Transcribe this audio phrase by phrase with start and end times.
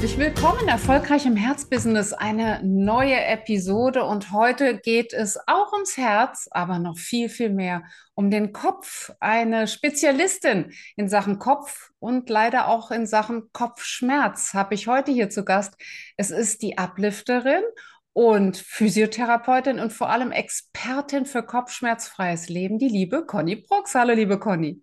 [0.00, 6.46] Herzlich willkommen, erfolgreich im Herzbusiness, eine neue Episode und heute geht es auch ums Herz,
[6.52, 7.82] aber noch viel, viel mehr
[8.14, 9.10] um den Kopf.
[9.18, 15.30] Eine Spezialistin in Sachen Kopf und leider auch in Sachen Kopfschmerz habe ich heute hier
[15.30, 15.74] zu Gast.
[16.16, 17.64] Es ist die Uplifterin
[18.12, 23.96] und Physiotherapeutin und vor allem Expertin für kopfschmerzfreies Leben, die liebe Conny Brooks.
[23.96, 24.80] Hallo, liebe Conny.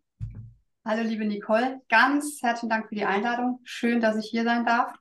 [0.83, 1.79] Hallo, liebe Nicole.
[1.87, 3.61] Ganz herzlichen Dank für die Einladung.
[3.63, 4.91] Schön, dass ich hier sein darf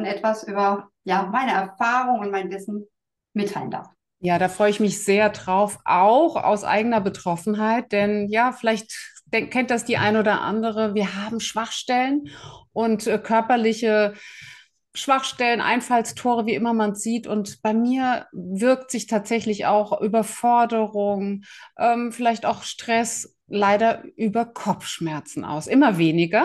[0.00, 2.86] und etwas über ja, meine Erfahrung und mein Wissen
[3.34, 3.88] mitteilen darf.
[4.22, 8.92] Ja, da freue ich mich sehr drauf, auch aus eigener Betroffenheit, denn ja, vielleicht
[9.30, 10.94] kennt das die ein oder andere.
[10.94, 12.28] Wir haben Schwachstellen
[12.72, 14.14] und äh, körperliche
[14.92, 17.26] Schwachstellen, Einfallstore, wie immer man sieht.
[17.26, 21.44] Und bei mir wirkt sich tatsächlich auch Überforderung,
[21.78, 25.66] ähm, vielleicht auch Stress leider über Kopfschmerzen aus.
[25.66, 26.44] Immer weniger.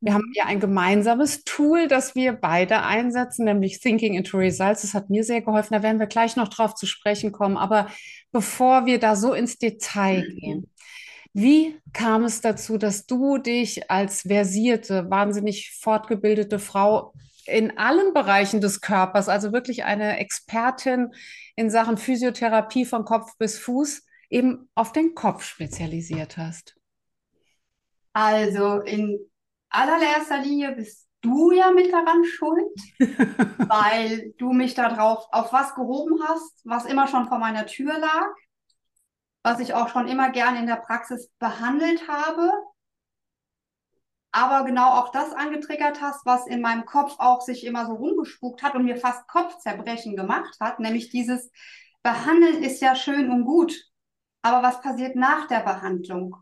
[0.00, 4.80] Wir haben ja ein gemeinsames Tool, das wir beide einsetzen, nämlich Thinking into Results.
[4.82, 5.74] Das hat mir sehr geholfen.
[5.74, 7.58] Da werden wir gleich noch drauf zu sprechen kommen.
[7.58, 7.88] Aber
[8.32, 10.70] bevor wir da so ins Detail gehen,
[11.32, 17.12] wie kam es dazu, dass du dich als versierte, wahnsinnig fortgebildete Frau
[17.46, 21.10] in allen Bereichen des Körpers, also wirklich eine Expertin
[21.56, 26.76] in Sachen Physiotherapie von Kopf bis Fuß, eben auf den Kopf spezialisiert hast?
[28.12, 29.29] Also in
[29.70, 36.20] allererster Linie bist du ja mit daran schuld, weil du mich darauf auf was gehoben
[36.26, 38.28] hast, was immer schon vor meiner Tür lag,
[39.42, 42.50] was ich auch schon immer gerne in der Praxis behandelt habe,
[44.32, 48.62] aber genau auch das angetriggert hast, was in meinem Kopf auch sich immer so rumgespukt
[48.62, 51.50] hat und mir fast Kopfzerbrechen gemacht hat, nämlich dieses
[52.02, 53.74] Behandeln ist ja schön und gut,
[54.42, 56.36] aber was passiert nach der Behandlung?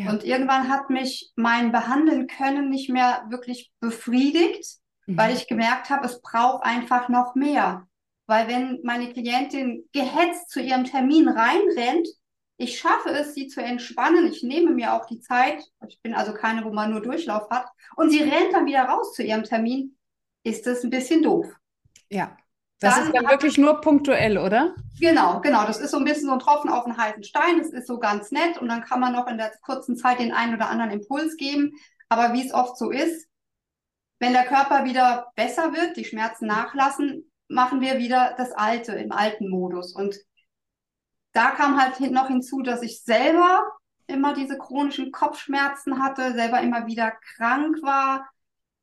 [0.00, 0.10] Ja.
[0.10, 5.18] Und irgendwann hat mich mein Behandeln können nicht mehr wirklich befriedigt, mhm.
[5.18, 7.86] weil ich gemerkt habe, es braucht einfach noch mehr.
[8.26, 12.08] Weil wenn meine Klientin gehetzt zu ihrem Termin reinrennt,
[12.56, 14.26] ich schaffe es, sie zu entspannen.
[14.26, 15.62] Ich nehme mir auch die Zeit.
[15.86, 17.66] Ich bin also keine, wo man nur Durchlauf hat.
[17.96, 19.96] Und sie rennt dann wieder raus zu ihrem Termin.
[20.44, 21.46] Ist das ein bisschen doof?
[22.08, 22.36] Ja.
[22.80, 24.74] Das dann ist dann wirklich nur punktuell, oder?
[24.98, 25.66] Genau, genau.
[25.66, 27.58] Das ist so ein bisschen so ein Tropfen auf einen heißen Stein.
[27.58, 30.32] Das ist so ganz nett und dann kann man noch in der kurzen Zeit den
[30.32, 31.72] einen oder anderen Impuls geben.
[32.08, 33.28] Aber wie es oft so ist,
[34.18, 39.12] wenn der Körper wieder besser wird, die Schmerzen nachlassen, machen wir wieder das Alte im
[39.12, 39.94] alten Modus.
[39.94, 40.16] Und
[41.32, 43.62] da kam halt noch hinzu, dass ich selber
[44.06, 48.28] immer diese chronischen Kopfschmerzen hatte, selber immer wieder krank war,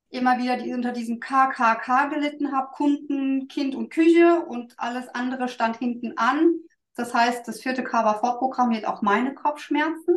[0.09, 5.49] immer wieder die, unter diesem KKK gelitten habe, Kunden, Kind und Küche und alles andere
[5.49, 6.55] stand hinten an.
[6.95, 10.15] Das heißt, das vierte K war vorprogrammiert auch meine Kopfschmerzen.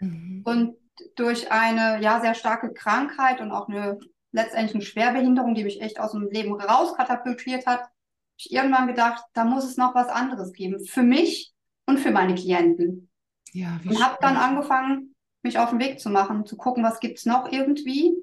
[0.00, 0.42] Mhm.
[0.44, 0.76] Und
[1.16, 3.98] durch eine ja sehr starke Krankheit und auch eine
[4.32, 7.92] letztendlich eine Schwerbehinderung, die mich echt aus dem Leben rauskatapultiert hat, habe
[8.38, 11.52] ich irgendwann gedacht, da muss es noch was anderes geben für mich
[11.86, 13.10] und für meine Klienten.
[13.52, 17.26] Ja, und habe dann angefangen, mich auf den Weg zu machen, zu gucken, was gibt's
[17.26, 18.14] noch irgendwie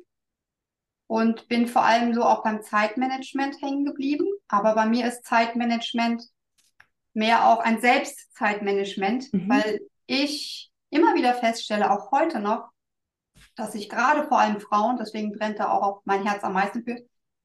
[1.10, 4.28] und bin vor allem so auch beim Zeitmanagement hängen geblieben.
[4.48, 6.24] Aber bei mir ist Zeitmanagement
[7.14, 9.50] mehr auch ein Selbstzeitmanagement, mhm.
[9.50, 12.70] weil ich immer wieder feststelle, auch heute noch,
[13.56, 16.98] dass ich gerade vor allem Frauen, deswegen brennt da auch mein Herz am meisten für,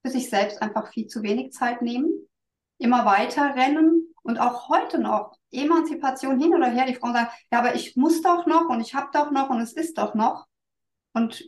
[0.05, 2.11] für sich selbst einfach viel zu wenig Zeit nehmen,
[2.77, 7.61] immer weiter rennen und auch heute noch Emanzipation hin oder her, die Frauen sagen, ja,
[7.61, 10.45] aber ich muss doch noch und ich habe doch noch und es ist doch noch.
[11.15, 11.43] Und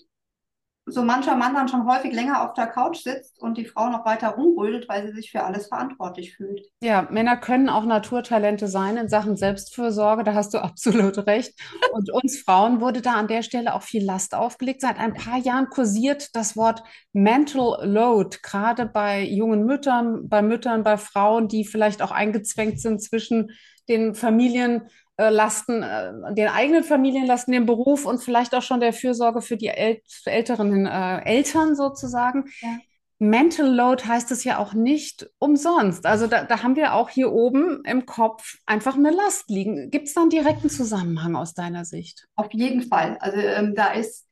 [0.89, 4.07] so mancher Mann dann schon häufig länger auf der Couch sitzt und die Frau noch
[4.07, 6.61] weiter rumrödelt, weil sie sich für alles verantwortlich fühlt.
[6.81, 11.59] Ja, Männer können auch Naturtalente sein in Sachen Selbstfürsorge, da hast du absolut recht.
[11.93, 14.81] Und uns Frauen wurde da an der Stelle auch viel Last aufgelegt.
[14.81, 20.85] Seit ein paar Jahren kursiert das Wort Mental Load, gerade bei jungen Müttern, bei Müttern,
[20.85, 23.51] bei Frauen, die vielleicht auch eingezwängt sind zwischen
[23.89, 29.41] den Familien Lasten, äh, den eigenen Familienlasten, den Beruf und vielleicht auch schon der Fürsorge
[29.41, 32.45] für die äl älteren äh, Eltern sozusagen.
[32.61, 32.79] Ja.
[33.19, 36.05] Mental Load heißt es ja auch nicht umsonst.
[36.05, 39.91] Also da, da haben wir auch hier oben im Kopf einfach eine Last liegen.
[39.91, 42.29] Gibt es da einen direkten Zusammenhang aus deiner Sicht?
[42.35, 43.17] Auf jeden Fall.
[43.21, 44.27] Also ähm, da ist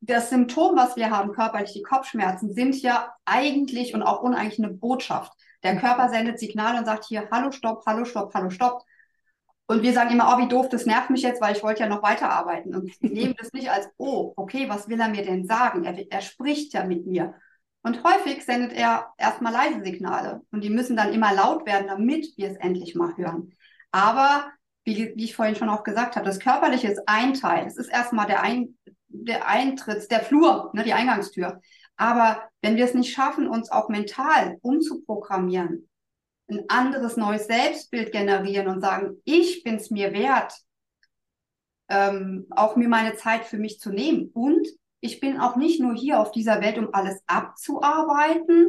[0.00, 4.74] das Symptom, was wir haben, körperlich die Kopfschmerzen, sind ja eigentlich und auch uneigentlich eine
[4.74, 5.32] Botschaft.
[5.64, 8.84] Der Körper sendet Signale und sagt hier, hallo, stopp, hallo, stopp, hallo, stopp
[9.68, 11.88] Und wir sagen immer, oh, wie doof, das nervt mich jetzt, weil ich wollte ja
[11.88, 12.74] noch weiterarbeiten.
[12.74, 15.84] Und nehmen das nicht als, oh, okay, was will er mir denn sagen?
[15.84, 17.34] Er, er spricht ja mit mir.
[17.82, 20.42] Und häufig sendet er erstmal leise Signale.
[20.50, 23.54] Und die müssen dann immer laut werden, damit wir es endlich mal hören.
[23.90, 24.50] Aber,
[24.84, 27.66] wie, wie ich vorhin schon auch gesagt habe, das Körperliche ist ein Teil.
[27.66, 28.76] Es ist erstmal der, ein,
[29.08, 31.60] der Eintritt, der Flur, ne, die Eingangstür.
[31.96, 35.88] Aber wenn wir es nicht schaffen, uns auch mental umzuprogrammieren,
[36.48, 40.52] ein anderes neues Selbstbild generieren und sagen, ich bin es mir wert,
[41.88, 44.30] ähm, auch mir meine Zeit für mich zu nehmen.
[44.32, 44.66] Und
[45.00, 48.68] ich bin auch nicht nur hier auf dieser Welt, um alles abzuarbeiten,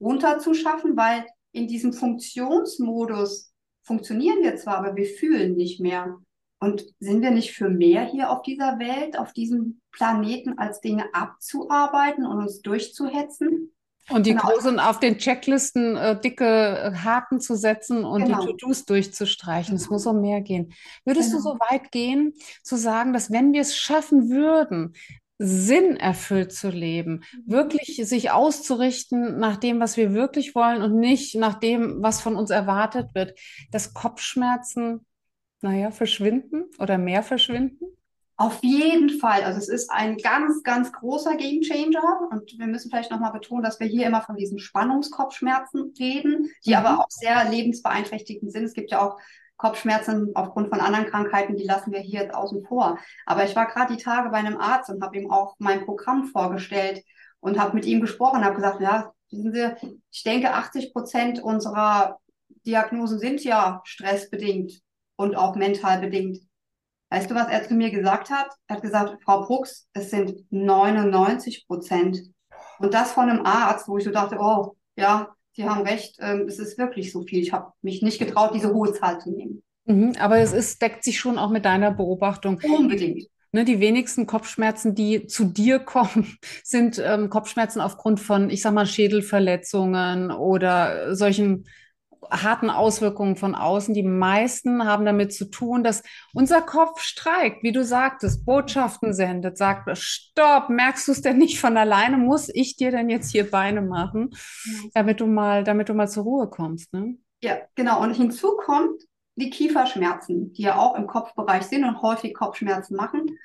[0.00, 3.52] runterzuschaffen, weil in diesem Funktionsmodus
[3.82, 6.18] funktionieren wir zwar, aber wir fühlen nicht mehr.
[6.60, 11.06] Und sind wir nicht für mehr hier auf dieser Welt, auf diesem Planeten, als Dinge
[11.14, 13.72] abzuarbeiten und uns durchzuhetzen?
[14.10, 14.42] Und die genau.
[14.42, 18.40] großen auf den Checklisten äh, dicke äh, Haken zu setzen und genau.
[18.40, 19.76] die To-Dos durchzustreichen.
[19.76, 20.72] Es muss um mehr gehen.
[21.04, 21.42] Würdest genau.
[21.42, 24.94] du so weit gehen, zu sagen, dass wenn wir es schaffen würden,
[25.38, 27.52] Sinn erfüllt zu leben, mhm.
[27.52, 32.34] wirklich sich auszurichten nach dem, was wir wirklich wollen und nicht nach dem, was von
[32.34, 33.38] uns erwartet wird,
[33.70, 35.06] dass Kopfschmerzen,
[35.60, 37.97] naja, verschwinden oder mehr verschwinden?
[38.40, 39.42] Auf jeden Fall.
[39.42, 42.28] Also es ist ein ganz, ganz großer Gamechanger.
[42.30, 46.70] Und wir müssen vielleicht nochmal betonen, dass wir hier immer von diesen Spannungskopfschmerzen reden, die
[46.70, 46.76] mhm.
[46.76, 48.62] aber auch sehr lebensbeeinträchtigend sind.
[48.62, 49.18] Es gibt ja auch
[49.56, 52.98] Kopfschmerzen aufgrund von anderen Krankheiten, die lassen wir hier jetzt außen vor.
[53.26, 56.26] Aber ich war gerade die Tage bei einem Arzt und habe ihm auch mein Programm
[56.26, 57.02] vorgestellt
[57.40, 62.20] und habe mit ihm gesprochen, habe gesagt, ja, wissen Sie, ich denke, 80 Prozent unserer
[62.64, 64.80] Diagnosen sind ja stressbedingt
[65.16, 66.38] und auch mental bedingt.
[67.10, 68.48] Weißt du, was er zu mir gesagt hat?
[68.66, 72.18] Er hat gesagt, Frau Brucks, es sind 99 Prozent.
[72.78, 76.44] Und das von einem Arzt, wo ich so dachte, oh, ja, Sie haben recht, ähm,
[76.46, 77.40] es ist wirklich so viel.
[77.40, 79.64] Ich habe mich nicht getraut, diese hohe Zahl zu nehmen.
[79.86, 82.60] Mhm, aber es ist, deckt sich schon auch mit deiner Beobachtung.
[82.62, 83.24] Unbedingt.
[83.50, 88.72] Ne, die wenigsten Kopfschmerzen, die zu dir kommen, sind ähm, Kopfschmerzen aufgrund von, ich sag
[88.72, 91.64] mal, Schädelverletzungen oder solchen
[92.30, 93.94] harten Auswirkungen von außen.
[93.94, 99.56] Die meisten haben damit zu tun, dass unser Kopf streikt, wie du sagtest, Botschaften sendet,
[99.58, 102.16] sagt, stopp, merkst du es denn nicht von alleine?
[102.16, 104.30] Muss ich dir denn jetzt hier Beine machen,
[104.94, 107.16] damit du mal, damit du mal zur Ruhe kommst, ne?
[107.42, 108.02] Ja, genau.
[108.02, 109.02] Und hinzu kommt
[109.36, 113.38] die Kieferschmerzen, die ja auch im Kopfbereich sind und häufig Kopfschmerzen machen.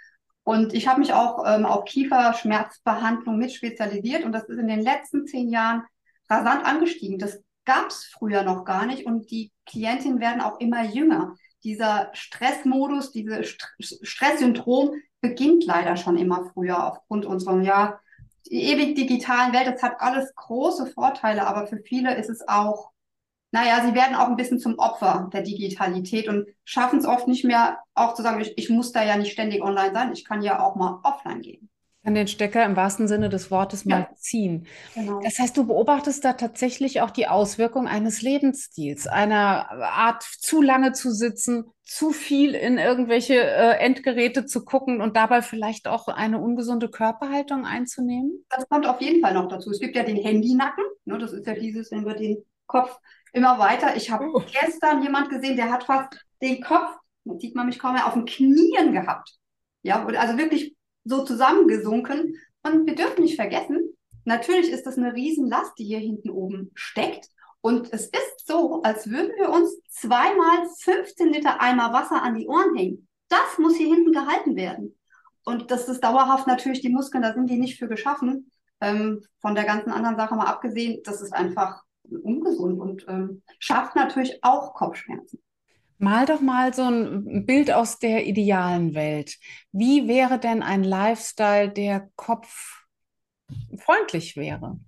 [0.43, 4.81] Und ich habe mich auch ähm, auf Kieferschmerzbehandlung mit spezialisiert und das ist in den
[4.81, 5.83] letzten zehn Jahren
[6.29, 7.17] rasant angestiegen.
[7.17, 11.35] Das gab es früher noch gar nicht und die Klientinnen werden auch immer jünger.
[11.63, 17.99] Dieser Stressmodus, dieses St Stresssyndrom beginnt leider schon immer früher aufgrund unserer ja,
[18.45, 19.67] ewig digitalen Welt.
[19.67, 22.91] Das hat alles große Vorteile, aber für viele ist es auch,
[23.51, 27.45] naja, sie werden auch ein bisschen zum Opfer der Digitalität und schaffen es oft nicht
[27.45, 30.41] mehr, auch zu sagen, ich, ich muss da ja nicht ständig online sein, ich kann
[30.41, 31.69] ja auch mal offline gehen
[32.03, 33.97] kann den Stecker im wahrsten Sinne des Wortes ja.
[33.97, 34.67] mal ziehen.
[34.93, 35.21] Genau.
[35.21, 40.91] Das heißt, du beobachtest da tatsächlich auch die Auswirkung eines Lebensstils, einer Art zu lange
[40.91, 46.39] zu sitzen, zu viel in irgendwelche äh, Endgeräte zu gucken und dabei vielleicht auch eine
[46.39, 48.45] ungesunde Körperhaltung einzunehmen?
[48.49, 49.71] Das kommt auf jeden Fall noch dazu.
[49.71, 50.83] Es gibt ja den Handynacken.
[51.05, 52.97] Ne, das ist ja dieses, wenn wir den Kopf
[53.31, 53.95] immer weiter.
[53.95, 54.43] Ich habe oh.
[54.61, 58.13] gestern jemand gesehen, der hat fast den Kopf, jetzt sieht man mich kaum mehr, auf
[58.13, 59.37] den Knien gehabt.
[59.83, 62.35] Ja, also wirklich so zusammengesunken.
[62.63, 63.95] Und wir dürfen nicht vergessen,
[64.25, 67.27] natürlich ist das eine Riesenlast, die hier hinten oben steckt.
[67.61, 72.47] Und es ist so, als würden wir uns zweimal 15 Liter Eimer Wasser an die
[72.47, 73.07] Ohren hängen.
[73.29, 74.97] Das muss hier hinten gehalten werden.
[75.45, 78.51] Und das ist dauerhaft natürlich die Muskeln, da sind die nicht für geschaffen.
[78.81, 83.95] Ähm, von der ganzen anderen Sache mal abgesehen, das ist einfach ungesund und ähm, schafft
[83.95, 85.41] natürlich auch Kopfschmerzen.
[85.97, 89.37] Mal doch mal so ein Bild aus der idealen Welt.
[89.71, 94.79] Wie wäre denn ein Lifestyle, der kopffreundlich wäre?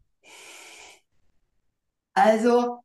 [2.13, 2.81] Also,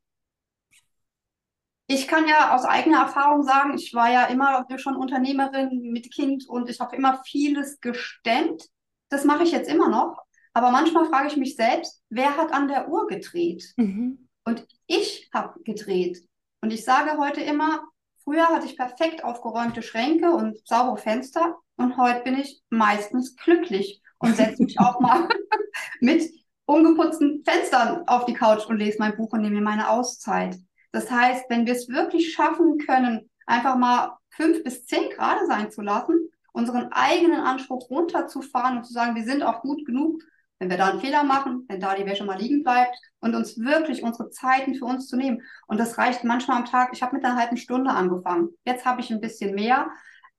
[1.86, 6.48] ich kann ja aus eigener Erfahrung sagen, ich war ja immer schon Unternehmerin mit Kind
[6.48, 8.68] und ich habe immer vieles gestemmt.
[9.08, 10.16] Das mache ich jetzt immer noch.
[10.52, 13.72] Aber manchmal frage ich mich selbst, wer hat an der Uhr gedreht?
[13.76, 14.28] Mhm.
[14.44, 16.26] Und ich habe gedreht.
[16.60, 17.82] Und ich sage heute immer,
[18.30, 24.00] Früher hatte ich perfekt aufgeräumte Schränke und saubere Fenster und heute bin ich meistens glücklich
[24.20, 25.28] und setze mich auch mal
[26.00, 26.30] mit
[26.64, 30.56] ungeputzten Fenstern auf die Couch und lese mein Buch und nehme mir meine Auszeit.
[30.92, 35.72] Das heißt, wenn wir es wirklich schaffen können, einfach mal fünf bis zehn Grad sein
[35.72, 40.22] zu lassen, unseren eigenen Anspruch runterzufahren und zu sagen, wir sind auch gut genug,
[40.60, 43.58] wenn wir da einen Fehler machen, wenn da die Wäsche mal liegen bleibt und uns
[43.58, 45.42] wirklich unsere Zeiten für uns zu nehmen.
[45.66, 46.90] Und das reicht manchmal am Tag.
[46.92, 48.50] Ich habe mit einer halben Stunde angefangen.
[48.64, 49.88] Jetzt habe ich ein bisschen mehr.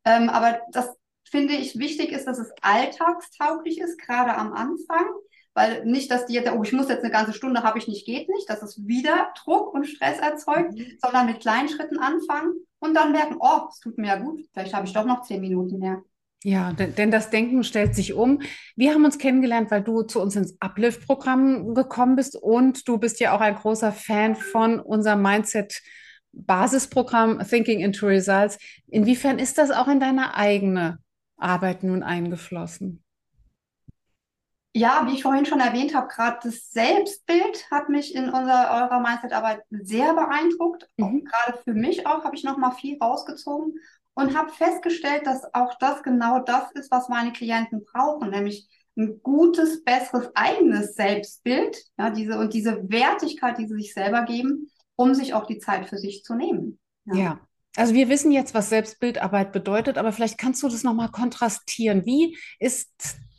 [0.05, 5.07] Ähm, aber das finde ich wichtig ist, dass es alltagstauglich ist, gerade am Anfang.
[5.53, 8.05] Weil nicht, dass die jetzt, oh, ich muss jetzt eine ganze Stunde, habe ich nicht,
[8.05, 10.97] geht nicht, dass es wieder Druck und Stress erzeugt, mhm.
[11.01, 14.73] sondern mit kleinen Schritten anfangen und dann merken, oh, es tut mir ja gut, vielleicht
[14.73, 16.03] habe ich doch noch zehn Minuten mehr.
[16.43, 18.41] Ja, denn das Denken stellt sich um.
[18.75, 23.19] Wir haben uns kennengelernt, weil du zu uns ins Uplift-Programm gekommen bist und du bist
[23.19, 28.57] ja auch ein großer Fan von unserem Mindset-Basisprogramm Thinking into Results.
[28.87, 30.97] Inwiefern ist das auch in deine eigene
[31.37, 33.03] Arbeit nun eingeflossen?
[34.73, 38.99] Ja, wie ich vorhin schon erwähnt habe, gerade das Selbstbild hat mich in unserer eurer
[38.99, 40.89] Mindset-Arbeit sehr beeindruckt.
[40.97, 41.23] Mhm.
[41.25, 43.75] Gerade für mich auch habe ich noch mal viel rausgezogen
[44.13, 49.21] und habe festgestellt, dass auch das genau das ist, was meine Klienten brauchen, nämlich ein
[49.23, 55.13] gutes, besseres eigenes Selbstbild, ja, diese und diese Wertigkeit, die sie sich selber geben, um
[55.13, 56.79] sich auch die Zeit für sich zu nehmen.
[57.05, 57.15] Ja.
[57.15, 57.41] ja.
[57.77, 62.05] Also wir wissen jetzt, was Selbstbildarbeit bedeutet, aber vielleicht kannst du das nochmal kontrastieren.
[62.05, 62.89] Wie ist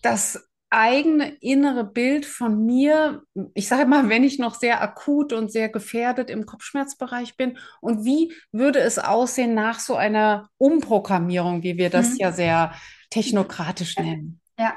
[0.00, 3.22] das eigene innere Bild von mir,
[3.54, 8.04] ich sage mal, wenn ich noch sehr akut und sehr gefährdet im Kopfschmerzbereich bin, und
[8.04, 12.16] wie würde es aussehen nach so einer Umprogrammierung, wie wir das mhm.
[12.18, 12.72] ja sehr
[13.10, 14.40] technokratisch nennen?
[14.58, 14.74] Ja,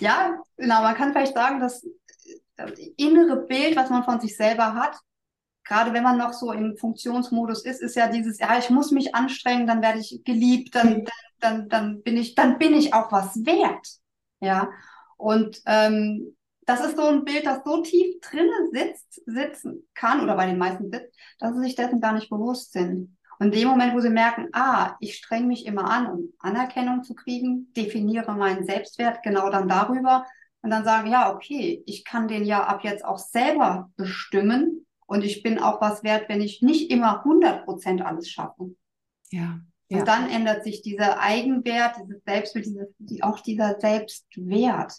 [0.00, 0.82] ja, genau.
[0.82, 1.86] Man kann vielleicht sagen, dass
[2.56, 4.96] das innere Bild, was man von sich selber hat,
[5.64, 9.14] gerade wenn man noch so im Funktionsmodus ist, ist ja dieses, ja, ich muss mich
[9.14, 11.08] anstrengen, dann werde ich geliebt, dann, dann,
[11.40, 13.86] dann, dann bin ich, dann bin ich auch was wert.
[14.40, 14.70] Ja.
[15.16, 20.36] Und ähm, das ist so ein Bild, das so tief drinnen sitzt, sitzen kann oder
[20.36, 23.16] bei den meisten sitzt, dass sie sich dessen gar nicht bewusst sind.
[23.38, 27.02] Und in dem Moment, wo sie merken, ah, ich streng mich immer an, um Anerkennung
[27.02, 30.26] zu kriegen, definiere meinen Selbstwert genau dann darüber
[30.62, 35.22] und dann sagen, ja, okay, ich kann den ja ab jetzt auch selber bestimmen und
[35.22, 38.74] ich bin auch was wert, wenn ich nicht immer 100 Prozent alles schaffe.
[39.30, 39.60] Ja.
[39.88, 40.04] Und ja.
[40.04, 44.94] dann ändert sich dieser Eigenwert, dieses Selbstbild, dieses, die, auch dieser Selbstwert.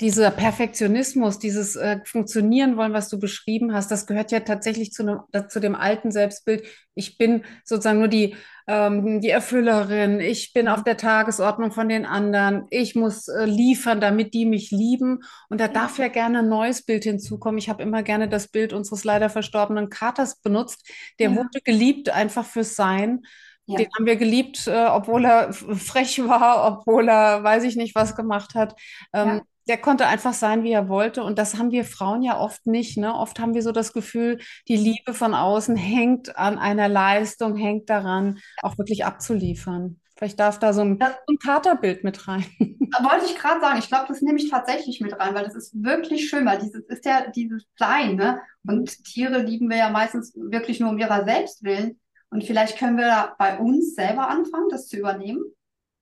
[0.00, 5.04] Dieser Perfektionismus, dieses äh, Funktionieren wollen, was du beschrieben hast, das gehört ja tatsächlich zu,
[5.04, 6.64] ne, zu dem alten Selbstbild.
[6.94, 8.34] Ich bin sozusagen nur die,
[8.66, 14.00] ähm, die Erfüllerin, ich bin auf der Tagesordnung von den anderen, ich muss äh, liefern,
[14.00, 15.20] damit die mich lieben.
[15.50, 17.58] Und da darf ja gerne ein neues Bild hinzukommen.
[17.58, 20.88] Ich habe immer gerne das Bild unseres leider verstorbenen Katers benutzt.
[21.18, 21.36] Der ja.
[21.36, 23.22] wurde geliebt einfach fürs Sein.
[23.66, 23.76] Ja.
[23.78, 28.14] Den haben wir geliebt, äh, obwohl er frech war, obwohl er weiß ich nicht was
[28.14, 28.78] gemacht hat.
[29.12, 29.40] Ähm, ja.
[29.66, 31.24] Der konnte einfach sein, wie er wollte.
[31.24, 32.98] Und das haben wir Frauen ja oft nicht.
[32.98, 33.14] Ne?
[33.14, 37.88] Oft haben wir so das Gefühl, die Liebe von außen hängt an einer Leistung, hängt
[37.88, 40.00] daran, auch wirklich abzuliefern.
[40.16, 42.44] Vielleicht darf da so ein, das, ein Katerbild mit rein.
[42.60, 45.82] Wollte ich gerade sagen, ich glaube, das nehme ich tatsächlich mit rein, weil das ist
[45.82, 48.40] wirklich schön, weil dieses ist ja dieses Sein, ne?
[48.64, 51.98] Und Tiere lieben wir ja meistens wirklich nur um ihrer selbst willen.
[52.34, 55.44] Und vielleicht können wir bei uns selber anfangen, das zu übernehmen.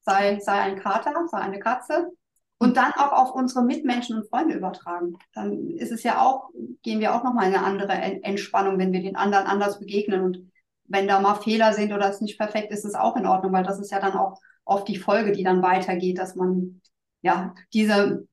[0.01, 2.11] Sei, sei ein Kater, sei eine Katze.
[2.57, 5.19] Und dann auch auf unsere Mitmenschen und Freunde übertragen.
[5.35, 6.49] Dann ist es ja auch,
[6.83, 10.23] gehen wir auch nochmal in eine andere Entspannung, wenn wir den anderen anders begegnen.
[10.23, 10.51] Und
[10.85, 13.53] wenn da mal Fehler sind oder es nicht perfekt ist, ist es auch in Ordnung,
[13.53, 16.81] weil das ist ja dann auch oft die Folge, die dann weitergeht, dass man
[17.21, 18.27] ja diese,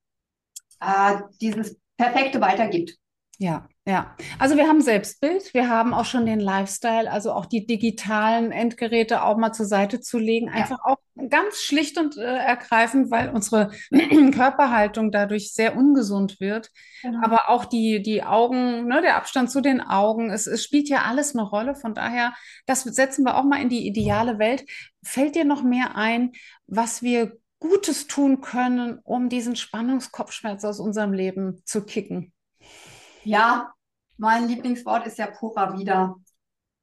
[0.80, 2.98] äh, dieses Perfekte weitergibt.
[3.40, 4.16] Ja, ja.
[4.38, 9.24] Also wir haben Selbstbild, wir haben auch schon den Lifestyle, also auch die digitalen Endgeräte
[9.24, 10.48] auch mal zur Seite zu legen.
[10.48, 10.94] Einfach ja.
[10.94, 13.72] auch ganz schlicht und äh, ergreifend, weil unsere
[14.32, 16.70] Körperhaltung dadurch sehr ungesund wird.
[17.02, 17.20] Genau.
[17.24, 21.06] Aber auch die, die Augen, ne, der Abstand zu den Augen, es, es spielt ja
[21.06, 21.74] alles eine Rolle.
[21.74, 22.36] Von daher,
[22.68, 24.66] das setzen wir auch mal in die ideale Welt.
[25.02, 26.34] Fällt dir noch mehr ein,
[26.68, 32.34] was wir Gutes tun können, um diesen Spannungskopfschmerz aus unserem Leben zu kicken?
[33.24, 33.74] Ja,
[34.20, 36.16] mein Lieblingswort ist ja purer Wieder.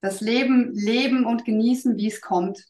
[0.01, 2.65] Das Leben leben und genießen, wie es kommt.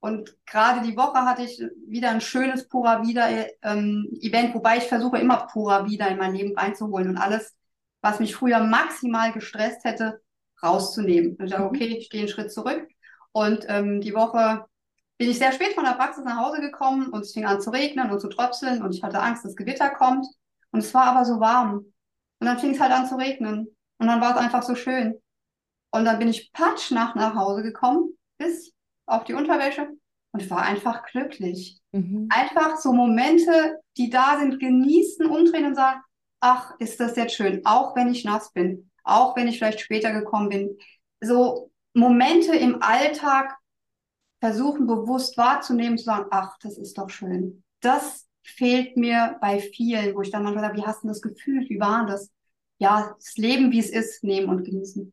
[0.00, 3.28] Und gerade die Woche hatte ich wieder ein schönes purer Wieder
[3.62, 7.54] ähm, Event, wobei ich versuche immer purer Wieder in mein Leben reinzuholen und alles,
[8.02, 10.20] was mich früher maximal gestresst hätte,
[10.62, 11.36] rauszunehmen.
[11.42, 11.68] Ich dachte, mhm.
[11.68, 12.86] okay, ich gehe einen Schritt zurück.
[13.32, 14.64] Und ähm, die Woche
[15.18, 17.70] bin ich sehr spät von der Praxis nach Hause gekommen und es fing an zu
[17.70, 20.26] regnen und zu tröpfeln und ich hatte Angst, dass Gewitter kommt.
[20.70, 21.92] Und es war aber so warm.
[22.38, 23.75] Und dann fing es halt an zu regnen.
[23.98, 25.20] Und dann war es einfach so schön.
[25.90, 28.72] Und dann bin ich patschnach nach Hause gekommen, bis
[29.06, 29.88] auf die Unterwäsche
[30.32, 31.80] und war einfach glücklich.
[31.92, 32.28] Mhm.
[32.30, 36.00] Einfach so Momente, die da sind, genießen, umdrehen und sagen,
[36.40, 40.12] ach, ist das jetzt schön, auch wenn ich nass bin, auch wenn ich vielleicht später
[40.12, 40.78] gekommen bin.
[41.20, 43.56] So Momente im Alltag
[44.40, 47.64] versuchen bewusst wahrzunehmen, zu sagen, ach, das ist doch schön.
[47.80, 51.70] Das fehlt mir bei vielen, wo ich dann manchmal sage, wie hast du das gefühlt?
[51.70, 52.30] Wie war das?
[52.78, 55.12] Ja, das Leben, wie es ist, nehmen und genießen.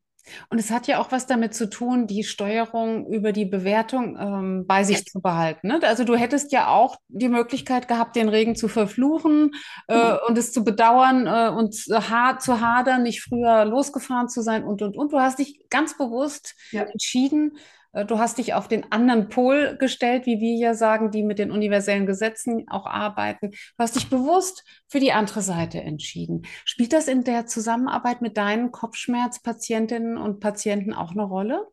[0.50, 4.66] Und es hat ja auch was damit zu tun, die Steuerung über die Bewertung ähm,
[4.66, 5.68] bei sich zu behalten.
[5.68, 5.80] Ne?
[5.84, 9.52] Also du hättest ja auch die Möglichkeit gehabt, den Regen zu verfluchen
[9.88, 10.26] äh, ja.
[10.26, 14.82] und es zu bedauern äh, und ha zu hadern, nicht früher losgefahren zu sein und,
[14.82, 15.12] und, und.
[15.12, 16.84] Du hast dich ganz bewusst ja.
[16.84, 17.58] entschieden,
[17.94, 21.52] du hast dich auf den anderen Pol gestellt, wie wir ja sagen, die mit den
[21.52, 23.52] universellen Gesetzen auch arbeiten.
[23.52, 26.46] Du hast dich bewusst für die andere Seite entschieden.
[26.66, 31.68] Spielt das in der Zusammenarbeit mit deinen Kopfschmerzpatientinnen und Patienten auch eine Rolle?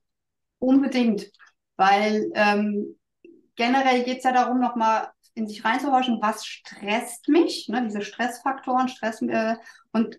[0.59, 1.31] Unbedingt,
[1.77, 2.99] weil ähm,
[3.57, 8.89] generell geht es ja darum, nochmal in sich reinzuhorchen, was stresst mich, ne, diese Stressfaktoren,
[8.89, 9.57] Stress äh,
[9.93, 10.19] und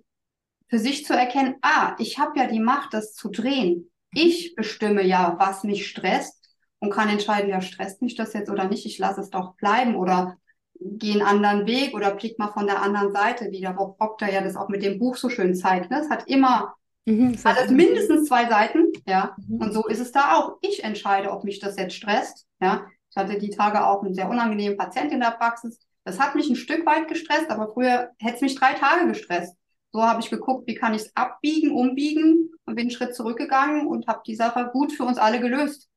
[0.67, 3.90] für sich zu erkennen, ah, ich habe ja die Macht, das zu drehen.
[4.13, 6.41] Ich bestimme ja, was mich stresst
[6.79, 9.95] und kann entscheiden, ja, stresst mich das jetzt oder nicht, ich lasse es doch bleiben
[9.95, 10.37] oder
[10.79, 14.41] gehe einen anderen Weg oder blick mal von der anderen Seite wieder, wo Proctor ja
[14.41, 15.91] das auch mit dem Buch so schön zeigt.
[15.91, 16.01] Ne?
[16.01, 16.73] Es hat immer
[17.05, 19.35] mhm, hat es mindestens zwei Seiten, ja.
[19.47, 19.61] Mhm.
[19.61, 20.57] Und so ist es da auch.
[20.61, 22.85] Ich entscheide, ob mich das jetzt stresst, ja.
[23.11, 25.79] Ich hatte die Tage auch einen sehr unangenehmen Patient in der Praxis.
[26.03, 29.55] Das hat mich ein Stück weit gestresst, aber früher hätte es mich drei Tage gestresst.
[29.91, 33.87] So habe ich geguckt, wie kann ich es abbiegen, umbiegen und bin einen Schritt zurückgegangen
[33.87, 35.89] und habe die Sache gut für uns alle gelöst.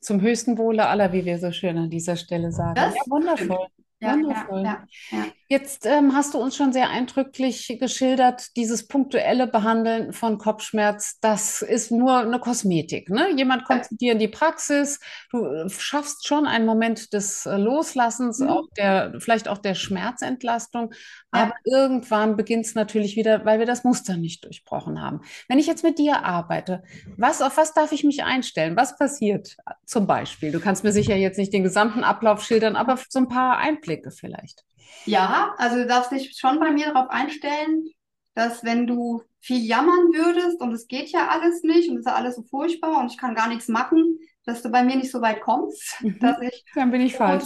[0.00, 2.74] Zum höchsten Wohle aller, wie wir so schön an dieser Stelle sagen.
[2.74, 3.68] Das ja, wundervoll.
[4.02, 4.64] Ja, Wundervoll.
[4.64, 10.38] Ja, ja, Jetzt ähm, hast du uns schon sehr eindrücklich geschildert, dieses punktuelle Behandeln von
[10.38, 13.10] Kopfschmerz, das ist nur eine Kosmetik.
[13.10, 13.30] Ne?
[13.36, 14.98] Jemand kommt zu dir in die Praxis,
[15.30, 18.48] du äh, schaffst schon einen Moment des äh, Loslassens, mhm.
[18.48, 20.92] auch der, vielleicht auch der Schmerzentlastung,
[21.32, 25.20] aber irgendwann beginnt es natürlich wieder, weil wir das Muster nicht durchbrochen haben.
[25.48, 26.82] Wenn ich jetzt mit dir arbeite,
[27.16, 28.76] was, auf was darf ich mich einstellen?
[28.76, 30.52] Was passiert zum Beispiel?
[30.52, 33.82] Du kannst mir sicher jetzt nicht den gesamten Ablauf schildern, aber so ein paar Einblicke
[33.82, 34.64] Einblicke vielleicht.
[35.04, 37.88] Ja, also du darfst dich schon bei mir darauf einstellen,
[38.34, 42.06] dass wenn du viel jammern würdest und es geht ja alles nicht und es ist
[42.06, 45.10] ja alles so furchtbar und ich kann gar nichts machen, dass du bei mir nicht
[45.10, 46.18] so weit kommst, mhm.
[46.20, 47.44] dass ich dann bin ich falsch.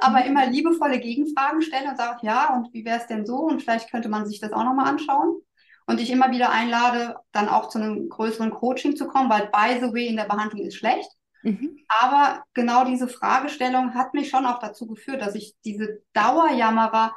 [0.00, 0.26] aber mhm.
[0.26, 3.36] immer liebevolle Gegenfragen stelle und sage, ja, und wie wäre es denn so?
[3.36, 5.40] Und vielleicht könnte man sich das auch nochmal anschauen.
[5.84, 9.84] Und dich immer wieder einlade, dann auch zu einem größeren Coaching zu kommen, weil by
[9.84, 11.10] the way in der Behandlung ist schlecht.
[11.42, 11.76] Mhm.
[11.88, 17.14] Aber genau diese Fragestellung hat mich schon auch dazu geführt, dass ich diese Dauerjammerer,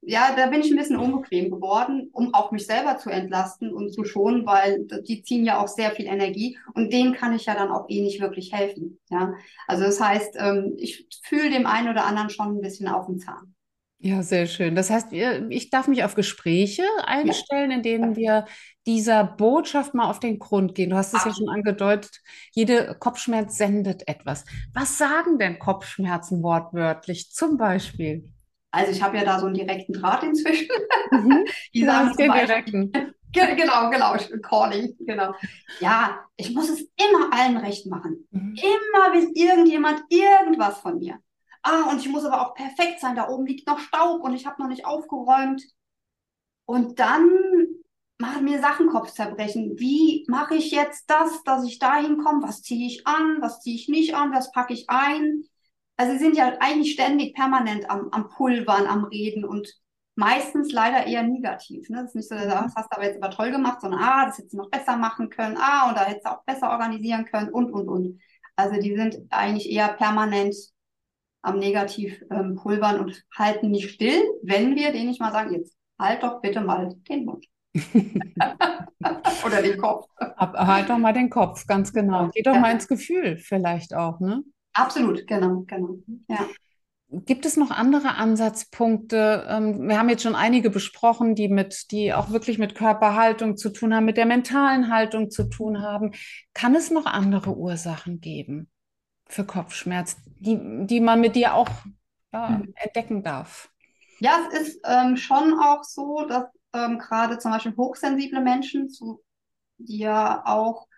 [0.00, 3.92] ja, da bin ich ein bisschen unbequem geworden, um auch mich selber zu entlasten und
[3.92, 7.54] zu schonen, weil die ziehen ja auch sehr viel Energie und denen kann ich ja
[7.54, 8.98] dann auch eh nicht wirklich helfen.
[9.10, 9.34] Ja,
[9.66, 13.18] also das heißt, ähm, ich fühle dem einen oder anderen schon ein bisschen auf den
[13.18, 13.54] Zahn.
[14.00, 14.76] Ja, sehr schön.
[14.76, 18.46] Das heißt, ich darf mich auf Gespräche einstellen, in denen wir
[18.86, 20.90] dieser Botschaft mal auf den Grund gehen.
[20.90, 22.20] Du hast es ja schon angedeutet,
[22.52, 24.44] jede Kopfschmerz sendet etwas.
[24.72, 28.32] Was sagen denn Kopfschmerzen wortwörtlich zum Beispiel?
[28.70, 30.68] Also ich habe ja da so einen direkten Draht inzwischen.
[31.10, 31.44] Mhm.
[31.74, 32.92] Die sagen den direkten.
[33.30, 35.34] Genau, genau, Calling, genau.
[35.80, 38.26] Ja, ich muss es immer allen recht machen.
[38.30, 38.56] Mhm.
[38.56, 41.18] Immer will irgendjemand irgendwas von mir.
[41.62, 43.16] Ah, und ich muss aber auch perfekt sein.
[43.16, 45.62] Da oben liegt noch Staub und ich habe noch nicht aufgeräumt.
[46.64, 47.28] Und dann
[48.18, 49.78] machen mir Sachen Kopfzerbrechen.
[49.78, 52.42] Wie mache ich jetzt das, dass ich dahin komme?
[52.42, 53.38] Was ziehe ich an?
[53.40, 54.32] Was ziehe ich nicht an?
[54.32, 55.44] Was packe ich ein?
[55.98, 59.68] Also sie sind ja eigentlich ständig permanent am, am Pulvern, am Reden und
[60.14, 61.90] meistens leider eher negativ.
[61.90, 61.98] Ne?
[61.98, 64.26] Das ist nicht so, dass das hast du aber jetzt aber toll gemacht, sondern ah,
[64.26, 67.24] das hättest du noch besser machen können, ah, und da hättest du auch besser organisieren
[67.24, 68.20] können und, und, und.
[68.56, 70.54] Also die sind eigentlich eher permanent
[71.42, 75.76] am Negativ ähm, pulvern und halten nicht still, wenn wir denen nicht mal sagen, jetzt
[75.98, 77.46] halt doch bitte mal den Mund.
[79.46, 80.06] Oder den Kopf.
[80.36, 82.30] halt doch mal den Kopf, ganz genau.
[82.32, 84.42] Geh doch mal ins Gefühl vielleicht auch, ne?
[84.72, 85.98] Absolut, genau, genau.
[86.28, 86.46] Ja.
[87.10, 89.46] Gibt es noch andere Ansatzpunkte?
[89.48, 93.70] Ähm, wir haben jetzt schon einige besprochen, die mit, die auch wirklich mit Körperhaltung zu
[93.70, 96.12] tun haben, mit der mentalen Haltung zu tun haben.
[96.52, 98.70] Kann es noch andere Ursachen geben?
[99.28, 101.68] für Kopfschmerz, die, die man mit dir auch
[102.32, 102.72] ja, mhm.
[102.74, 103.70] entdecken darf?
[104.20, 109.22] Ja, es ist ähm, schon auch so, dass ähm, gerade zum Beispiel hochsensible Menschen, zu,
[109.76, 110.88] die ja auch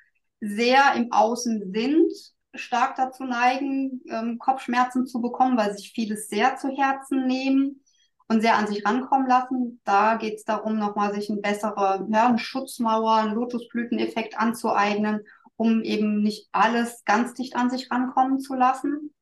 [0.40, 2.12] sehr im Außen sind,
[2.54, 7.82] stark dazu neigen, ähm, Kopfschmerzen zu bekommen, weil sich vieles sehr zu Herzen nehmen
[8.28, 9.80] und sehr an sich rankommen lassen.
[9.84, 15.22] Da geht es darum, nochmal sich ein bessere ja, eine Schutzmauer, einen Lotusblüteneffekt anzueignen
[15.60, 19.12] um eben nicht alles ganz dicht an sich rankommen zu lassen.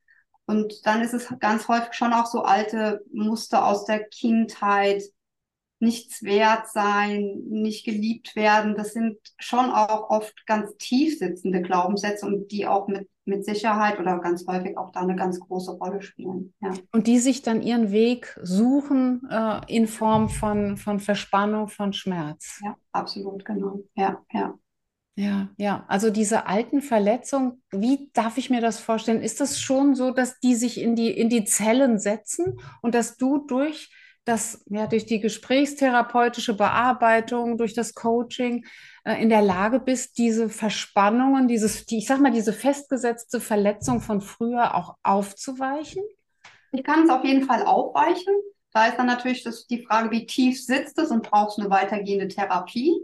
[0.47, 5.03] Und dann ist es ganz häufig schon auch so alte Muster aus der Kindheit,
[5.81, 8.77] nichts wert sein, nicht geliebt werden.
[8.77, 14.01] Das sind schon auch oft ganz tief sitzende Glaubenssätze und die auch mit mit Sicherheit
[14.01, 16.55] oder ganz häufig auch da eine ganz große Rolle spielen.
[16.61, 16.73] Ja.
[16.93, 22.61] Und die sich dann ihren Weg suchen äh, in Form von, von Verspannung, von Schmerz.
[22.65, 23.81] Ja, absolut, genau.
[23.95, 24.55] Ja, ja.
[25.15, 29.21] Ja, ja, also diese alten Verletzungen, wie darf ich mir das vorstellen?
[29.21, 33.17] Ist das schon so, dass die sich in die, in die Zellen setzen und dass
[33.17, 33.91] du durch
[34.25, 38.65] das, ja, durch die gesprächstherapeutische Bearbeitung, durch das Coaching
[39.15, 44.21] in der Lage bist, diese Verspannungen, dieses, die, ich sag mal, diese festgesetzte Verletzung von
[44.21, 46.03] früher auch aufzuweichen?
[46.73, 48.35] Ich kann es auf jeden Fall aufweichen.
[48.73, 51.71] Da ist dann natürlich das, die Frage, wie tief sitzt es und brauchst du eine
[51.71, 53.01] weitergehende Therapie?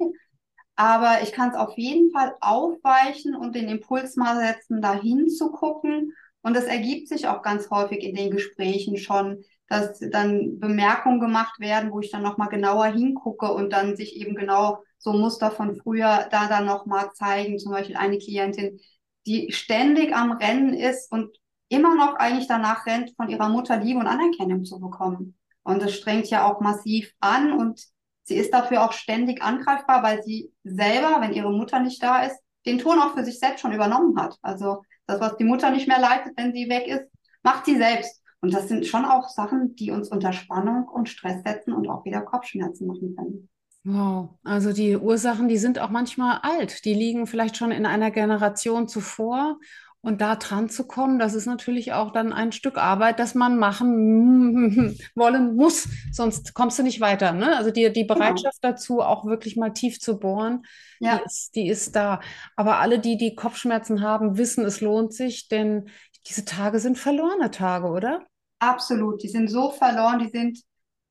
[0.77, 6.13] Aber ich kann es auf jeden Fall aufweichen und den Impuls mal setzen, da hinzugucken.
[6.43, 11.59] Und es ergibt sich auch ganz häufig in den Gesprächen schon, dass dann Bemerkungen gemacht
[11.59, 15.77] werden, wo ich dann nochmal genauer hingucke und dann sich eben genau so Muster von
[15.77, 17.59] früher da dann nochmal zeigen.
[17.59, 18.81] Zum Beispiel eine Klientin,
[19.27, 21.37] die ständig am Rennen ist und
[21.69, 25.37] immer noch eigentlich danach rennt, von ihrer Mutter Liebe und Anerkennung zu bekommen.
[25.63, 27.81] Und das strengt ja auch massiv an und
[28.25, 32.37] Sie ist dafür auch ständig angreifbar, weil sie selber, wenn ihre Mutter nicht da ist,
[32.67, 34.39] den Ton auch für sich selbst schon übernommen hat.
[34.41, 37.05] Also das, was die Mutter nicht mehr leitet, wenn sie weg ist,
[37.43, 38.23] macht sie selbst.
[38.45, 42.05] Und das sind schon auch Sachen, die uns unter Spannung und Stress setzen und auch
[42.05, 43.49] wieder Kopfschmerzen machen können.
[43.85, 46.85] Wow, also die Ursachen, die sind auch manchmal alt.
[46.85, 49.59] Die liegen vielleicht schon in einer Generation zuvor
[50.03, 53.57] und da dran zu kommen, das ist natürlich auch dann ein Stück Arbeit, das man
[53.57, 57.33] machen wollen muss, sonst kommst du nicht weiter.
[57.33, 57.57] Ne?
[57.57, 58.17] Also die, die genau.
[58.17, 58.73] Bereitschaft genau.
[58.75, 60.67] dazu, auch wirklich mal tief zu bohren,
[61.01, 61.17] ja.
[61.17, 62.21] die, ist, die ist da.
[62.57, 65.89] Aber alle, die die Kopfschmerzen haben, wissen, es lohnt sich, denn
[66.27, 68.27] diese Tage sind verlorene Tage, oder?
[68.59, 70.59] Absolut, die sind so verloren, die sind,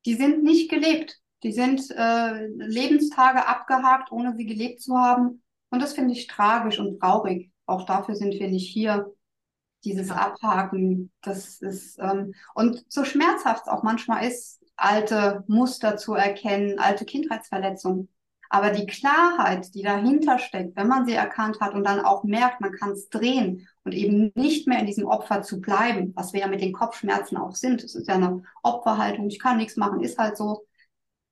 [0.06, 1.20] die sind nicht gelebt.
[1.44, 5.44] Die sind äh, Lebenstage abgehakt, ohne sie gelebt zu haben.
[5.70, 9.14] Und das finde ich tragisch und traurig auch dafür sind wir nicht hier.
[9.84, 16.14] Dieses Abhaken, das ist, ähm, und so schmerzhaft es auch manchmal ist, alte Muster zu
[16.14, 18.08] erkennen, alte Kindheitsverletzungen.
[18.50, 22.62] Aber die Klarheit, die dahinter steckt, wenn man sie erkannt hat und dann auch merkt,
[22.62, 26.42] man kann es drehen und eben nicht mehr in diesem Opfer zu bleiben, was wir
[26.42, 27.84] ja mit den Kopfschmerzen auch sind.
[27.84, 30.66] Es ist ja eine Opferhaltung, ich kann nichts machen, ist halt so.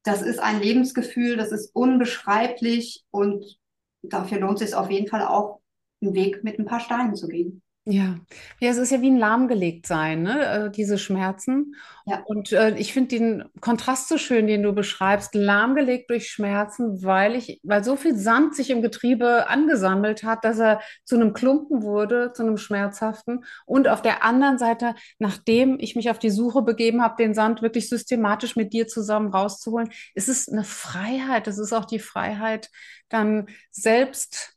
[0.04, 3.60] Das ist ein Lebensgefühl, das ist unbeschreiblich und
[4.02, 5.62] dafür lohnt es sich auf jeden Fall auch,
[6.02, 7.61] einen Weg mit ein paar Steinen zu gehen.
[7.86, 8.20] Ja,
[8.60, 10.46] ja, es ist ja wie ein lahmgelegt sein, ne?
[10.68, 11.74] Äh, diese Schmerzen.
[12.06, 12.22] Ja.
[12.28, 17.34] Und äh, ich finde den Kontrast so schön, den du beschreibst, lahmgelegt durch Schmerzen, weil
[17.36, 21.82] ich, weil so viel Sand sich im Getriebe angesammelt hat, dass er zu einem Klumpen
[21.82, 23.46] wurde, zu einem schmerzhaften.
[23.66, 27.64] Und auf der anderen Seite, nachdem ich mich auf die Suche begeben habe, den Sand
[27.64, 31.48] wirklich systematisch mit dir zusammen rauszuholen, ist es eine Freiheit.
[31.48, 32.70] Es ist auch die Freiheit,
[33.10, 34.54] dann selbst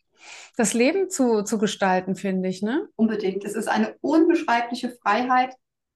[0.56, 2.88] das Leben zu, zu gestalten, finde ich, ne?
[2.96, 3.44] Unbedingt.
[3.44, 5.54] Es ist eine unbeschreibliche Freiheit,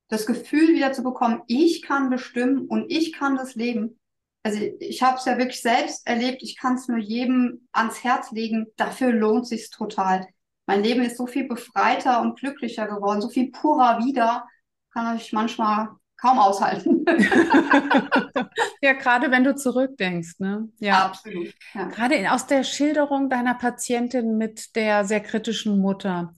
[0.09, 3.99] das Gefühl wieder zu bekommen, ich kann bestimmen und ich kann das Leben.
[4.43, 8.31] Also ich habe es ja wirklich selbst erlebt, ich kann es nur jedem ans Herz
[8.33, 10.27] legen, dafür lohnt sich total.
[10.67, 14.47] Mein Leben ist so viel befreiter und glücklicher geworden, so viel purer wieder,
[14.93, 15.89] kann ich manchmal
[16.19, 17.05] kaum aushalten.
[18.83, 20.69] ja, gerade wenn du zurückdenkst, ne?
[20.79, 21.55] Ja, absolut.
[21.75, 21.87] Ja.
[21.87, 26.35] Gerade aus der Schilderung deiner Patientin mit der sehr kritischen Mutter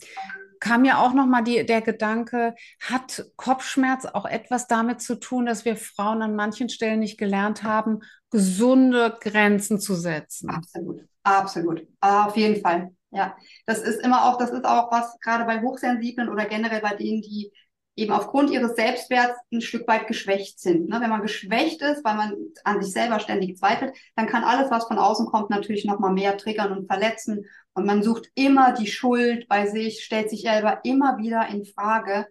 [0.61, 5.47] kam ja auch noch mal die, der Gedanke, hat Kopfschmerz auch etwas damit zu tun,
[5.47, 10.51] dass wir Frauen an manchen Stellen nicht gelernt haben, gesunde Grenzen zu setzen?
[10.51, 12.91] Absolut, absolut, auf jeden Fall.
[13.11, 16.95] Ja, das ist immer auch, das ist auch was gerade bei Hochsensiblen oder generell bei
[16.95, 17.51] denen, die
[18.01, 20.89] eben aufgrund ihres Selbstwerts ein Stück weit geschwächt sind.
[20.89, 21.01] Ne?
[21.01, 22.35] Wenn man geschwächt ist, weil man
[22.65, 26.39] an sich selber ständig zweifelt, dann kann alles, was von außen kommt, natürlich nochmal mehr
[26.39, 27.45] triggern und verletzen.
[27.75, 32.27] Und man sucht immer die Schuld bei sich, stellt sich selber immer wieder in Frage.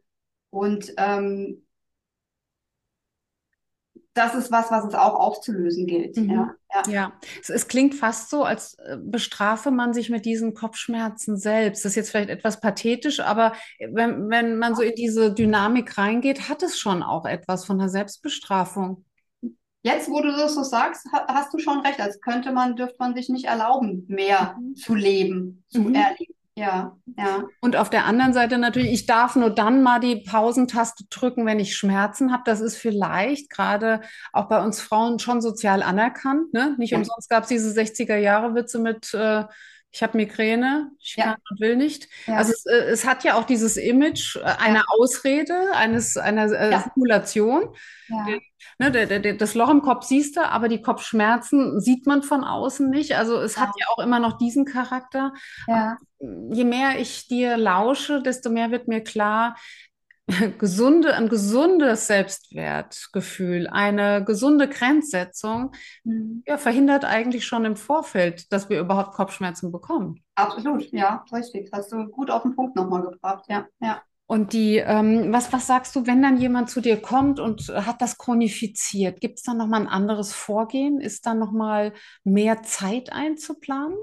[0.50, 1.64] Und ähm,
[4.20, 6.18] das ist was, was es auch aufzulösen gilt.
[6.18, 6.30] Mhm.
[6.30, 6.92] Ja, ja.
[6.92, 7.14] ja.
[7.42, 11.86] Es, es, klingt fast so, als äh, bestrafe man sich mit diesen Kopfschmerzen selbst.
[11.86, 16.50] Das ist jetzt vielleicht etwas pathetisch, aber wenn, wenn man so in diese Dynamik reingeht,
[16.50, 19.06] hat es schon auch etwas von der Selbstbestrafung.
[19.84, 22.02] Jetzt, wo du das so sagst, hast du schon recht.
[22.02, 24.76] Als könnte man, dürfte man sich nicht erlauben, mehr mhm.
[24.76, 25.96] zu leben, zu mhm.
[25.96, 26.34] erleben.
[26.60, 27.46] Ja, ja.
[27.62, 31.58] Und auf der anderen Seite natürlich, ich darf nur dann mal die Pausentaste drücken, wenn
[31.58, 32.44] ich Schmerzen habe.
[32.46, 34.02] Das ist vielleicht gerade
[34.34, 36.52] auch bei uns Frauen schon sozial anerkannt.
[36.54, 36.76] Ne?
[36.78, 36.98] Nicht ja.
[36.98, 39.46] umsonst gab es diese 60er Jahre Witze mit, äh,
[39.92, 41.24] ich habe Migräne, ich Ja.
[41.26, 42.08] kann und will nicht.
[42.28, 42.36] Ja.
[42.36, 46.72] Also es, äh, es hat ja auch dieses Image äh, einer Ausrede, eines, einer äh,
[46.72, 46.92] Ja.
[46.94, 47.76] Simulation.
[48.78, 52.44] Ne, der, der, das Loch im Kopf siehst du, aber die Kopfschmerzen sieht man von
[52.44, 53.16] außen nicht.
[53.16, 55.34] Also es hat ja auch immer noch diesen Charakter.
[56.52, 59.56] Je mehr ich dir lausche, desto mehr wird mir klar,
[60.60, 65.72] gesunde, ein gesundes Selbstwertgefühl, eine gesunde Grenzsetzung,
[66.04, 66.44] Mhm.
[66.48, 70.24] ja, verhindert eigentlich schon im Vorfeld, dass wir überhaupt Kopfschmerzen bekommen.
[70.36, 71.70] Absolut, ja, richtig.
[71.74, 74.02] Hast du gut auf den Punkt nochmal gebracht, ja, ja.
[74.26, 78.00] Und die, ähm, was, was sagst du, wenn dann jemand zu dir kommt und hat
[78.02, 79.22] das chronifiziert?
[79.22, 81.02] Gibt es dann nochmal ein anderes Vorgehen?
[81.02, 83.98] Ist dann nochmal mehr Zeit einzuplanen?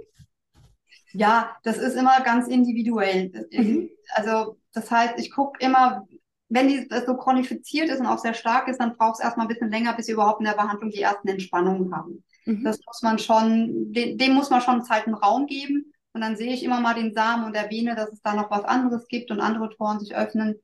[1.12, 3.30] Ja, das ist immer ganz individuell.
[3.52, 3.90] Mhm.
[4.14, 6.06] Also, das heißt, ich gucke immer,
[6.50, 9.46] wenn die das so chronifiziert ist und auch sehr stark ist, dann braucht es erstmal
[9.46, 12.22] ein bisschen länger, bis sie überhaupt in der Behandlung die ersten Entspannungen haben.
[12.44, 12.62] Mhm.
[12.62, 15.92] Das muss man schon, dem, dem muss man schon Zeit und Raum geben.
[16.12, 18.64] Und dann sehe ich immer mal den Samen und erwähne, dass es da noch was
[18.64, 20.56] anderes gibt und andere Toren sich öffnen.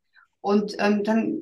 [0.42, 1.40] Und ähm, dann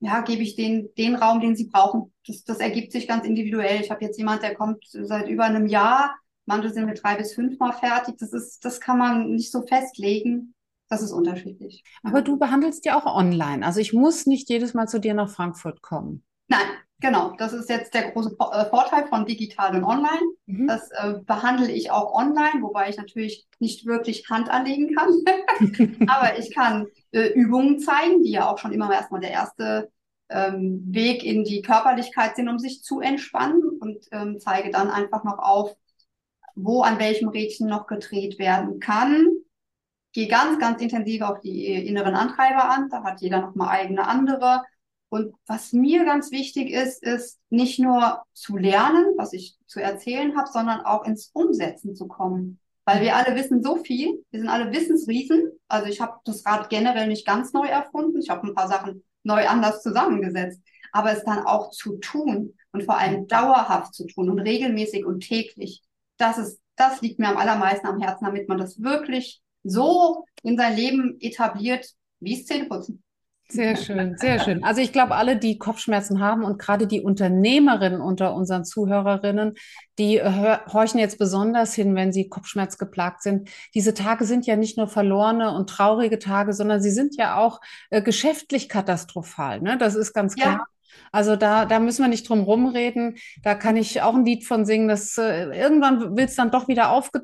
[0.00, 2.12] ja, gebe ich denen den Raum, den sie brauchen.
[2.26, 3.82] Das, das ergibt sich ganz individuell.
[3.82, 6.16] Ich habe jetzt jemand, der kommt seit über einem Jahr.
[6.46, 8.16] Manche sind mit drei bis fünf Mal fertig.
[8.18, 10.54] Das ist, das kann man nicht so festlegen.
[10.88, 11.82] Das ist unterschiedlich.
[12.04, 13.66] Aber du behandelst ja auch online.
[13.66, 16.22] Also ich muss nicht jedes Mal zu dir nach Frankfurt kommen.
[16.48, 16.66] Nein,
[17.00, 17.34] genau.
[17.38, 20.22] Das ist jetzt der große äh, Vorteil von digital und online.
[20.46, 20.68] Mhm.
[20.68, 26.06] Das äh, behandle ich auch online, wobei ich natürlich nicht wirklich Hand anlegen kann.
[26.08, 29.90] Aber ich kann äh, Übungen zeigen, die ja auch schon immer erstmal der erste
[30.28, 35.24] ähm, Weg in die Körperlichkeit sind, um sich zu entspannen und ähm, zeige dann einfach
[35.24, 35.76] noch auf,
[36.54, 39.26] wo an welchem Rädchen noch gedreht werden kann.
[40.16, 42.88] Gehe ganz, ganz intensiv auf die inneren Antreiber an.
[42.88, 44.62] Da hat jeder nochmal eigene andere.
[45.10, 50.34] Und was mir ganz wichtig ist, ist nicht nur zu lernen, was ich zu erzählen
[50.34, 52.58] habe, sondern auch ins Umsetzen zu kommen.
[52.86, 55.52] Weil wir alle wissen so viel, wir sind alle Wissensriesen.
[55.68, 58.18] Also ich habe das Rad generell nicht ganz neu erfunden.
[58.18, 60.62] Ich habe ein paar Sachen neu anders zusammengesetzt.
[60.92, 65.20] Aber es dann auch zu tun und vor allem dauerhaft zu tun und regelmäßig und
[65.20, 65.82] täglich,
[66.16, 70.56] das ist, das liegt mir am allermeisten am Herzen, damit man das wirklich so in
[70.56, 71.86] sein Leben etabliert,
[72.20, 73.02] wie es Zähneputzen.
[73.48, 74.64] Sehr schön, sehr schön.
[74.64, 79.54] Also ich glaube, alle, die Kopfschmerzen haben und gerade die Unternehmerinnen unter unseren Zuhörerinnen,
[80.00, 83.48] die äh, horchen jetzt besonders hin, wenn sie kopfschmerzgeplagt sind.
[83.72, 87.60] Diese Tage sind ja nicht nur verlorene und traurige Tage, sondern sie sind ja auch
[87.90, 89.60] äh, geschäftlich katastrophal.
[89.60, 89.78] Ne?
[89.78, 90.64] Das ist ganz Ja.
[91.12, 93.16] Also da, da müssen wir nicht drum rumreden.
[93.42, 96.68] Da kann ich auch ein Lied von singen, dass äh, irgendwann will es dann doch
[96.68, 97.20] wieder aufge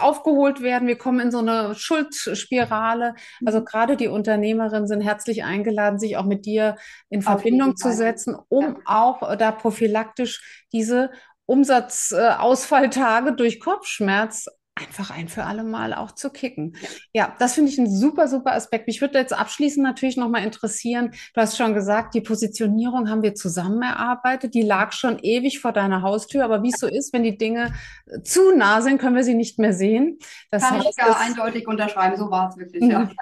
[0.00, 0.88] aufgeholt werden.
[0.88, 3.14] Wir kommen in so eine Schuldspirale.
[3.44, 3.64] Also Mhm.
[3.64, 6.76] gerade die Unternehmerinnen sind herzlich eingeladen, sich auch mit dir
[7.08, 11.10] in Verbindung zu setzen, um auch äh, da prophylaktisch diese
[11.46, 16.76] Umsatzausfalltage durch Kopfschmerz einfach ein für alle Mal auch zu kicken.
[17.12, 18.86] Ja, das finde ich ein super, super Aspekt.
[18.88, 23.34] Mich würde jetzt abschließend natürlich nochmal interessieren, du hast schon gesagt, die Positionierung haben wir
[23.36, 27.22] zusammen erarbeitet, die lag schon ewig vor deiner Haustür, aber wie es so ist, wenn
[27.22, 27.72] die Dinge
[28.06, 30.18] äh, zu nah sind, können wir sie nicht mehr sehen.
[30.50, 33.08] Das Kann ich heißt, gar das- eindeutig unterschreiben, so war es wirklich, ja.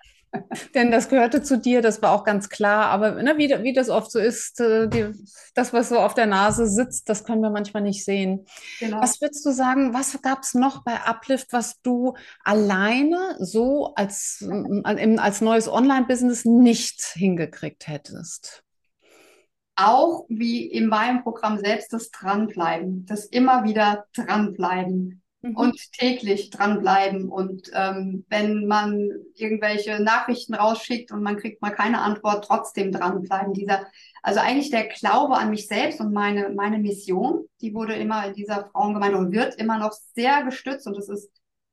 [0.74, 2.86] denn das gehörte zu dir, das war auch ganz klar.
[2.86, 5.12] Aber ne, wie, wie das oft so ist, äh, die,
[5.54, 8.46] das, was so auf der Nase sitzt, das können wir manchmal nicht sehen.
[8.80, 9.00] Genau.
[9.00, 12.14] Was würdest du sagen, was gab es noch bei Uplift, was du
[12.44, 18.62] alleine so als, im- als neues Online-Business nicht hingekriegt hättest?
[19.74, 25.56] Auch wie in meinem Programm selbst das Dranbleiben, das immer wieder Dranbleiben Mhm.
[25.56, 27.28] und täglich dranbleiben.
[27.28, 33.52] Und ähm, wenn man irgendwelche Nachrichten rausschickt und man kriegt mal keine Antwort, trotzdem dranbleiben.
[33.52, 33.86] Dieser,
[34.22, 38.34] also eigentlich der Glaube an mich selbst und meine, meine Mission, die wurde immer in
[38.34, 41.30] dieser Frauengemeinde und wird immer noch sehr gestützt und es ist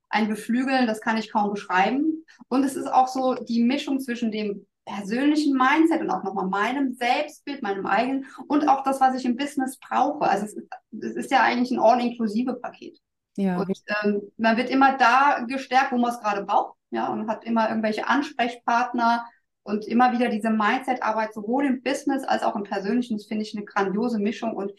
[0.08, 2.24] ein Beflügeln, das kann ich kaum beschreiben.
[2.48, 6.94] Und es ist auch so die Mischung zwischen dem persönlichen Mindset und auch nochmal meinem
[6.94, 10.22] Selbstbild, meinem eigenen und auch das, was ich im Business brauche.
[10.22, 10.68] Also es ist,
[11.00, 12.98] es ist ja eigentlich ein all-inklusive Paket.
[13.40, 17.28] Ja, Und ähm, man wird immer da gestärkt, wo man es gerade braucht, ja, und
[17.28, 19.24] hat immer irgendwelche Ansprechpartner
[19.62, 23.16] und immer wieder diese Mindset-Arbeit, sowohl im Business als auch im Persönlichen.
[23.16, 24.72] Das finde ich eine grandiose Mischung und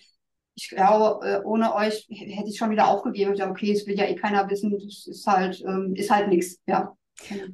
[0.56, 3.98] ich glaube, äh, ohne euch hätte ich schon wieder aufgegeben und gesagt, okay, es will
[3.98, 6.94] ja eh keiner wissen, das ist halt, ähm, ist halt nichts, ja.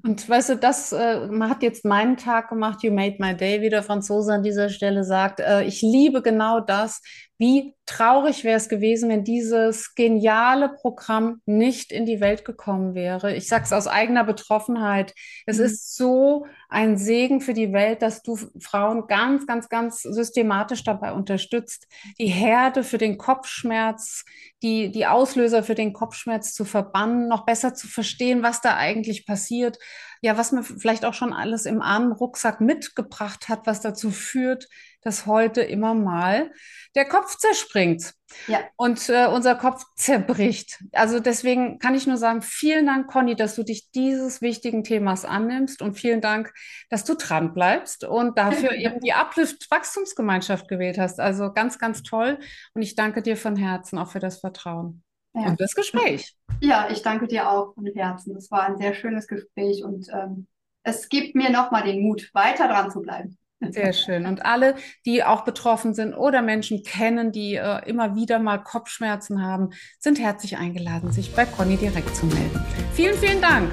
[0.03, 3.61] Und weißt du, das äh, man hat jetzt meinen Tag gemacht, you made my day,
[3.61, 5.39] wie der Franzose an dieser Stelle sagt.
[5.39, 7.01] Äh, ich liebe genau das,
[7.37, 13.35] wie traurig wäre es gewesen, wenn dieses geniale Programm nicht in die Welt gekommen wäre.
[13.35, 15.13] Ich sage es aus eigener Betroffenheit.
[15.45, 15.65] Es mhm.
[15.65, 21.13] ist so ein Segen für die Welt, dass du Frauen ganz, ganz, ganz systematisch dabei
[21.13, 21.87] unterstützt,
[22.19, 24.25] die Herde für den Kopfschmerz,
[24.63, 29.25] die, die Auslöser für den Kopfschmerz zu verbannen, noch besser zu verstehen, was da eigentlich
[29.25, 29.77] passiert.
[30.21, 34.67] Ja, was man vielleicht auch schon alles im armen Rucksack mitgebracht hat, was dazu führt,
[35.01, 36.51] dass heute immer mal
[36.95, 38.13] der Kopf zerspringt
[38.47, 38.61] ja.
[38.75, 40.83] und äh, unser Kopf zerbricht.
[40.91, 45.23] Also deswegen kann ich nur sagen, vielen Dank, Conny, dass du dich dieses wichtigen Themas
[45.23, 46.53] annimmst und vielen Dank,
[46.89, 51.19] dass du dran bleibst und dafür eben die Uplift Wachstumsgemeinschaft gewählt hast.
[51.19, 52.39] Also ganz, ganz toll
[52.73, 55.03] und ich danke dir von Herzen auch für das Vertrauen.
[55.37, 55.49] Ja.
[55.49, 56.35] Und das Gespräch.
[56.61, 58.33] Ja, ich danke dir auch von Herzen.
[58.33, 60.47] Das war ein sehr schönes Gespräch und ähm,
[60.83, 63.37] es gibt mir nochmal den Mut, weiter dran zu bleiben.
[63.59, 64.27] Sehr schön.
[64.27, 69.41] Und alle, die auch betroffen sind oder Menschen kennen, die äh, immer wieder mal Kopfschmerzen
[69.41, 72.63] haben, sind herzlich eingeladen, sich bei Conny direkt zu melden.
[72.93, 73.71] Vielen, vielen Dank.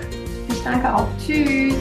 [0.48, 1.08] Ich danke auch.
[1.18, 1.74] Tschüss.